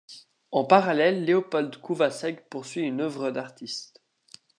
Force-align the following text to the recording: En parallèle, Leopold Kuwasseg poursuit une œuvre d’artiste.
En 0.51 0.63
parallèle, 0.65 1.25
Leopold 1.27 1.77
Kuwasseg 1.79 2.39
poursuit 2.49 2.81
une 2.81 3.01
œuvre 3.01 3.29
d’artiste. 3.29 4.01